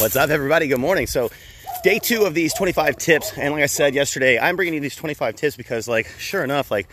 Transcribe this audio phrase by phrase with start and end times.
[0.00, 0.66] What's up, everybody?
[0.66, 1.06] Good morning.
[1.06, 1.30] So,
[1.84, 3.36] day two of these 25 tips.
[3.36, 6.70] And like I said yesterday, I'm bringing you these 25 tips because, like, sure enough,
[6.70, 6.88] like,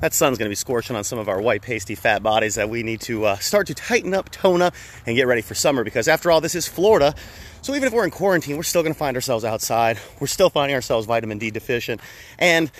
[0.00, 2.70] that sun's going to be scorching on some of our white, pasty, fat bodies that
[2.70, 4.74] we need to uh, start to tighten up, tone up,
[5.04, 5.84] and get ready for summer.
[5.84, 7.14] Because after all, this is Florida.
[7.60, 9.98] So even if we're in quarantine, we're still going to find ourselves outside.
[10.18, 12.00] We're still finding ourselves vitamin D deficient.
[12.38, 12.70] And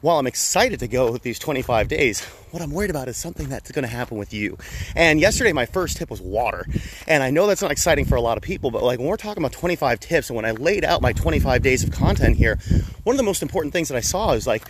[0.00, 3.48] while I'm excited to go with these 25 days, what I'm worried about is something
[3.48, 4.58] that's going to happen with you.
[4.94, 6.66] And yesterday, my first tip was water.
[7.08, 9.16] And I know that's not exciting for a lot of people, but like when we're
[9.16, 12.58] talking about 25 tips and when I laid out my 25 days of content here,
[13.04, 14.62] one of the most important things that I saw is like,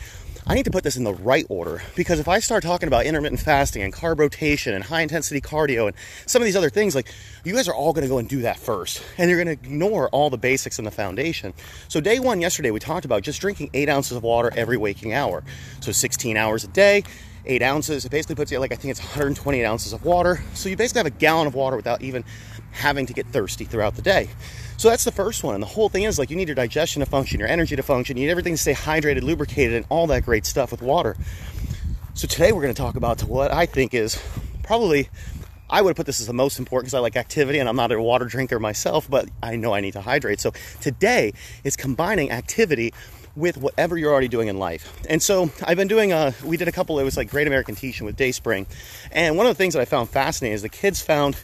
[0.48, 3.04] I need to put this in the right order because if I start talking about
[3.04, 6.94] intermittent fasting and carb rotation and high intensity cardio and some of these other things,
[6.94, 7.08] like
[7.42, 9.64] you guys are all going to go and do that first, and you're going to
[9.64, 11.52] ignore all the basics and the foundation.
[11.88, 15.12] So, day one yesterday, we talked about just drinking eight ounces of water every waking
[15.12, 15.42] hour.
[15.80, 17.02] So, 16 hours a day,
[17.46, 18.04] eight ounces.
[18.04, 20.42] It basically puts you like I think it's 128 ounces of water.
[20.54, 22.24] So, you basically have a gallon of water without even
[22.72, 24.28] having to get thirsty throughout the day.
[24.76, 25.54] So that's the first one.
[25.54, 27.82] And the whole thing is like you need your digestion to function, your energy to
[27.82, 31.16] function, you need everything to stay hydrated, lubricated, and all that great stuff with water.
[32.14, 34.22] So today we're going to talk about what I think is
[34.62, 35.08] probably
[35.68, 37.90] I would put this as the most important because I like activity and I'm not
[37.90, 40.38] a water drinker myself, but I know I need to hydrate.
[40.38, 41.32] So today
[41.64, 42.94] is combining activity
[43.36, 44.92] with whatever you're already doing in life.
[45.08, 47.74] And so I've been doing a, we did a couple, it was like Great American
[47.74, 48.66] Teach-In with Dayspring.
[49.12, 51.36] And one of the things that I found fascinating is the kids found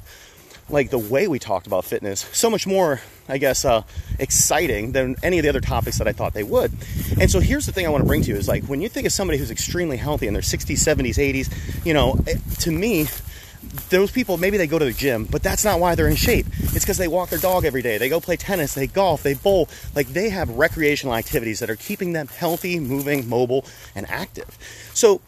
[0.71, 3.83] like the way we talked about fitness so much more i guess uh,
[4.19, 6.73] exciting than any of the other topics that i thought they would
[7.21, 8.89] and so here's the thing i want to bring to you is like when you
[8.89, 12.71] think of somebody who's extremely healthy in their 60s 70s 80s you know eh, to
[12.71, 13.07] me
[13.91, 16.47] those people maybe they go to the gym but that's not why they're in shape.
[16.61, 17.99] It's because they walk their dog every day.
[17.99, 19.69] They go play tennis they golf they bowl.
[19.95, 24.59] Like they have recreational activities that are keeping them healthy moving mobile and active.
[24.95, 25.21] So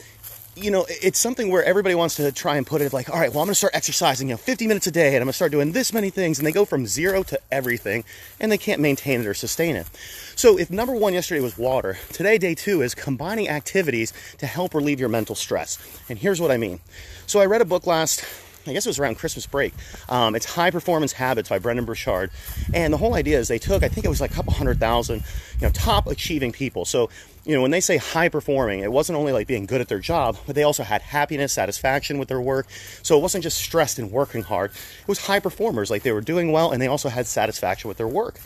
[0.57, 3.31] you know, it's something where everybody wants to try and put it like, all right,
[3.31, 5.29] well, I'm going to start exercising, you know, 50 minutes a day, and I'm going
[5.29, 8.05] to start doing this many things, and they go from zero to everything,
[8.41, 9.89] and they can't maintain it or sustain it.
[10.37, 14.75] So, if number one yesterday was water, today, day two, is combining activities to help
[14.75, 15.79] relieve your mental stress.
[16.09, 16.81] And here's what I mean.
[17.27, 18.25] So, I read a book last
[18.67, 19.75] I guess it was around Christmas break.
[20.09, 22.31] Um, it's High Performance Habits by Brendon Burchard.
[22.73, 24.81] And the whole idea is they took, I think it was like a couple hundred
[24.81, 25.23] thousand,
[25.61, 26.85] you know, top achieving people.
[26.87, 27.11] So,
[27.45, 29.99] you know, when they say high performing, it wasn't only like being good at their
[29.99, 32.67] job, but they also had happiness, satisfaction with their work.
[33.03, 34.71] So it wasn't just stressed and working hard.
[34.71, 37.99] It was high performers, like they were doing well and they also had satisfaction with
[37.99, 38.41] their work.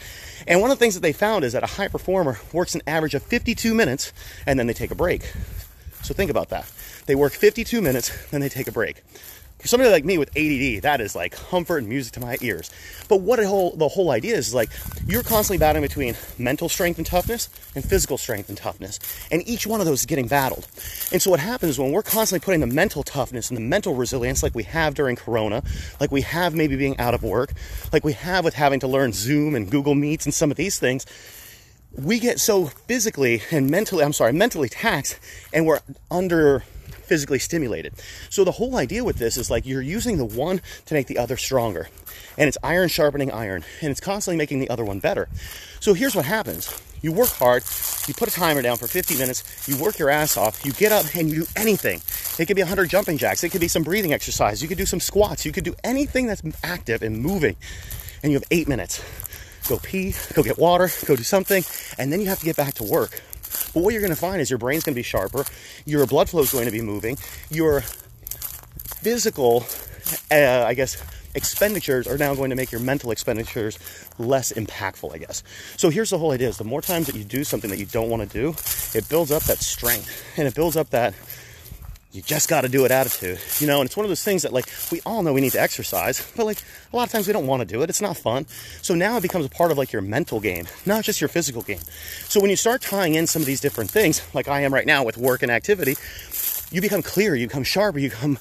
[0.46, 2.82] And one of the things that they found is that a high performer works an
[2.86, 4.12] average of 52 minutes
[4.46, 5.32] and then they take a break.
[6.02, 6.70] So think about that.
[7.06, 9.02] They work 52 minutes, then they take a break.
[9.60, 12.70] For somebody like me with ADD, that is like comfort and music to my ears.
[13.08, 14.70] But what whole, the whole idea is, is like
[15.06, 19.00] you're constantly battling between mental strength and toughness and physical strength and toughness.
[19.32, 20.68] And each one of those is getting battled.
[21.12, 23.94] And so what happens is when we're constantly putting the mental toughness and the mental
[23.94, 25.64] resilience like we have during Corona,
[26.00, 27.52] like we have maybe being out of work,
[27.92, 30.78] like we have with having to learn Zoom and Google Meets and some of these
[30.78, 31.04] things,
[31.96, 35.18] we get so physically and mentally, I'm sorry, mentally taxed
[35.52, 35.80] and we're
[36.10, 36.62] under
[37.08, 37.94] physically stimulated.
[38.30, 41.18] So the whole idea with this is like you're using the one to make the
[41.18, 41.88] other stronger.
[42.36, 45.28] And it's iron sharpening iron, and it's constantly making the other one better.
[45.80, 46.80] So here's what happens.
[47.00, 47.62] You work hard,
[48.08, 50.90] you put a timer down for 50 minutes, you work your ass off, you get
[50.90, 52.00] up and you do anything.
[52.38, 54.86] It could be 100 jumping jacks, it could be some breathing exercise, you could do
[54.86, 57.56] some squats, you could do anything that's active and moving.
[58.22, 59.00] And you have eight minutes.
[59.68, 61.62] Go pee, go get water, go do something,
[61.98, 63.22] and then you have to get back to work.
[63.72, 65.44] But what you're going to find is your brain's going to be sharper,
[65.84, 67.18] your blood flow is going to be moving,
[67.50, 67.82] your
[69.02, 69.64] physical,
[70.30, 71.02] uh, I guess,
[71.34, 73.78] expenditures are now going to make your mental expenditures
[74.18, 75.42] less impactful, I guess.
[75.76, 77.86] So here's the whole idea is the more times that you do something that you
[77.86, 78.54] don't want to do,
[78.98, 81.14] it builds up that strength and it builds up that
[82.12, 83.80] you just got to do it attitude, you know.
[83.80, 86.26] And it's one of those things that, like, we all know we need to exercise,
[86.36, 86.58] but like
[86.92, 87.90] a lot of times we don't want to do it.
[87.90, 88.46] It's not fun.
[88.80, 91.62] So now it becomes a part of like your mental game, not just your physical
[91.62, 91.80] game.
[92.28, 94.86] So when you start tying in some of these different things, like I am right
[94.86, 95.96] now with work and activity,
[96.70, 98.38] you become clearer, you become sharper, you become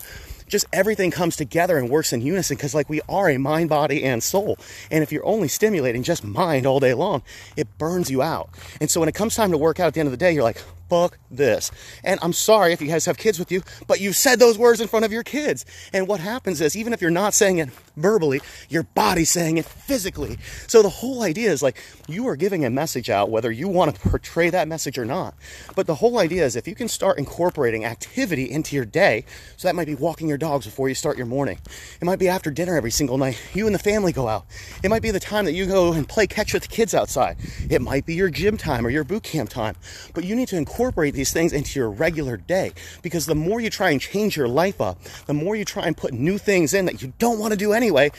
[0.47, 4.03] just everything comes together and works in unison because like we are a mind body
[4.05, 4.57] and soul
[4.89, 7.22] and if you're only stimulating just mind all day long
[7.58, 8.49] it burns you out
[8.79, 10.31] and so when it comes time to work out at the end of the day
[10.31, 11.72] you're like fuck this.
[12.03, 14.81] And I'm sorry if you guys have kids with you, but you said those words
[14.81, 15.66] in front of your kids.
[15.93, 19.66] And what happens is, even if you're not saying it verbally, your body's saying it
[19.66, 20.37] physically.
[20.67, 23.93] So the whole idea is like you are giving a message out, whether you want
[23.93, 25.35] to portray that message or not.
[25.75, 29.25] But the whole idea is if you can start incorporating activity into your day,
[29.57, 31.59] so that might be walking your dogs before you start your morning.
[31.99, 33.41] It might be after dinner every single night.
[33.53, 34.45] You and the family go out.
[34.83, 37.37] It might be the time that you go and play catch with the kids outside.
[37.69, 39.75] It might be your gym time or your boot camp time.
[40.13, 42.72] But you need to incorporate incorporate these things into your regular day
[43.02, 45.97] because the more you try and change your life up, the more you try and
[45.97, 48.12] put new things in that you don't want to do anyway,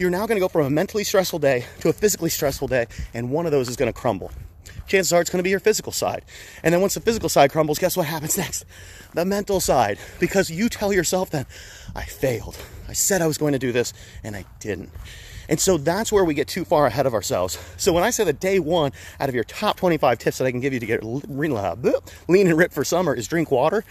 [0.00, 2.86] you're now going to go from a mentally stressful day to a physically stressful day,
[3.14, 4.32] and one of those is going to crumble.
[4.88, 6.24] Chances are it's going to be your physical side.
[6.64, 8.64] And then once the physical side crumbles, guess what happens next?
[9.14, 10.00] The mental side.
[10.18, 11.46] Because you tell yourself then,
[11.94, 12.58] I failed.
[12.88, 13.92] I said I was going to do this,
[14.24, 14.90] and I didn't.
[15.50, 17.58] And so that's where we get too far ahead of ourselves.
[17.76, 20.50] So when I say that day one out of your top 25 tips that I
[20.52, 23.84] can give you to get lean and rip for summer is drink water,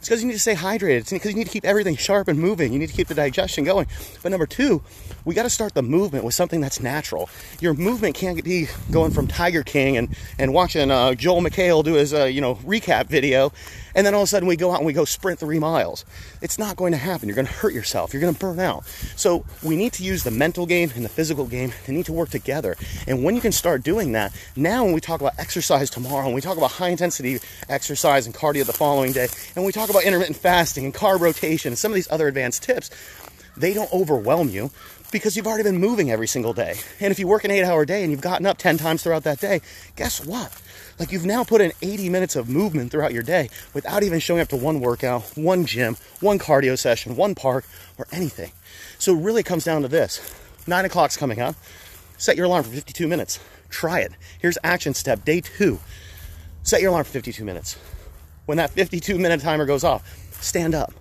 [0.00, 1.00] it's because you need to stay hydrated.
[1.00, 2.72] It's because you need to keep everything sharp and moving.
[2.72, 3.86] You need to keep the digestion going.
[4.22, 4.82] But number two,
[5.26, 7.28] we got to start the movement with something that's natural.
[7.60, 11.94] Your movement can't be going from Tiger King and, and watching uh, Joel McHale do
[11.94, 13.52] his, uh, you know, recap video.
[13.94, 16.04] And then all of a sudden we go out and we go sprint three miles.
[16.40, 17.28] It's not going to happen.
[17.28, 18.14] You're going to hurt yourself.
[18.14, 18.86] You're going to burn out.
[19.16, 21.72] So we need to use the mental game and the physical game.
[21.86, 22.76] They need to work together.
[23.06, 26.34] And when you can start doing that, now when we talk about exercise tomorrow, and
[26.34, 30.04] we talk about high intensity exercise and cardio the following day, and we talk about
[30.04, 32.90] intermittent fasting and carb rotation and some of these other advanced tips,
[33.56, 34.70] they don't overwhelm you
[35.10, 36.74] because you've already been moving every single day.
[37.00, 39.24] And if you work an eight hour day and you've gotten up 10 times throughout
[39.24, 39.60] that day,
[39.96, 40.60] guess what?
[40.98, 44.40] Like you've now put in 80 minutes of movement throughout your day without even showing
[44.40, 47.64] up to one workout, one gym, one cardio session, one park,
[47.98, 48.52] or anything.
[48.98, 50.20] So it really comes down to this.
[50.66, 51.56] Nine o'clock's coming up.
[52.18, 53.40] Set your alarm for 52 minutes.
[53.70, 54.12] Try it.
[54.40, 55.80] Here's action step day two.
[56.62, 57.78] Set your alarm for 52 minutes.
[58.50, 60.02] When that 52 minute timer goes off,
[60.42, 60.92] stand up.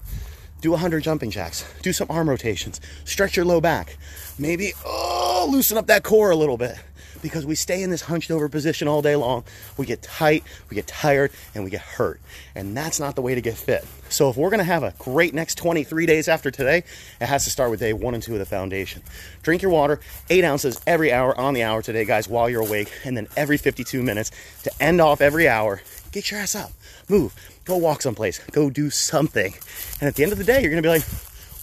[0.61, 1.65] Do 100 jumping jacks.
[1.81, 2.79] Do some arm rotations.
[3.05, 3.97] Stretch your low back.
[4.37, 6.77] Maybe, oh, loosen up that core a little bit
[7.23, 9.43] because we stay in this hunched over position all day long.
[9.77, 12.21] We get tight, we get tired, and we get hurt.
[12.53, 13.83] And that's not the way to get fit.
[14.09, 16.83] So if we're gonna have a great next 23 days after today,
[17.19, 19.01] it has to start with day one and two of the foundation.
[19.41, 19.99] Drink your water,
[20.29, 23.57] eight ounces every hour on the hour today, guys, while you're awake, and then every
[23.57, 24.31] 52 minutes
[24.63, 25.81] to end off every hour,
[26.11, 26.71] get your ass up,
[27.07, 27.33] move,
[27.65, 29.53] go walk someplace, go do something.
[29.99, 31.05] And at the end of the day, you're gonna be like,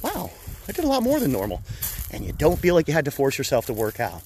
[0.02, 0.30] wow,
[0.68, 1.62] I did a lot more than normal.
[2.12, 4.22] And you don't feel like you had to force yourself to work out.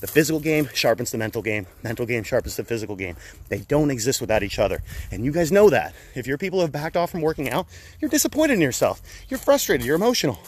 [0.00, 1.66] The physical game sharpens the mental game.
[1.82, 3.16] Mental game sharpens the physical game.
[3.50, 4.82] They don't exist without each other.
[5.10, 5.94] And you guys know that.
[6.14, 7.66] If your people have backed off from working out,
[8.00, 9.02] you're disappointed in yourself.
[9.28, 9.84] You're frustrated.
[9.84, 10.40] You're emotional.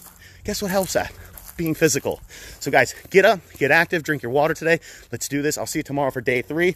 [0.45, 1.13] Guess what helps that?
[1.59, 2.23] Being physical.
[2.61, 4.81] So, guys, get up, get active, drink your water today.
[5.13, 5.59] Let's do this.
[5.59, 6.75] I'll see you tomorrow for day three.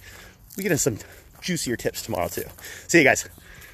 [0.59, 0.99] We get in some
[1.47, 2.45] juicier tips tomorrow, too.
[2.89, 3.29] See you guys.